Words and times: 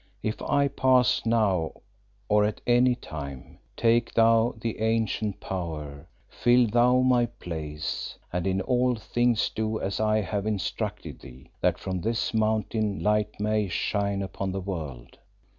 If 0.23 0.41
I 0.41 0.67
pass 0.67 1.23
now 1.27 1.73
or 2.27 2.43
at 2.43 2.59
any 2.65 2.95
time, 2.95 3.59
take 3.77 4.15
thou 4.15 4.55
the 4.59 4.79
ancient 4.79 5.39
power, 5.39 6.07
fill 6.27 6.65
thou 6.67 7.01
my 7.01 7.27
place, 7.27 8.17
and 8.33 8.47
in 8.47 8.61
all 8.61 8.95
things 8.95 9.51
do 9.51 9.79
as 9.79 9.99
I 9.99 10.21
have 10.21 10.47
instructed 10.47 11.19
thee, 11.21 11.51
that 11.61 11.77
from 11.77 12.01
this 12.01 12.33
Mountain 12.33 13.03
light 13.03 13.39
may 13.39 13.67
shine 13.67 14.23
upon 14.23 14.51
the 14.51 14.59
world. 14.61 15.19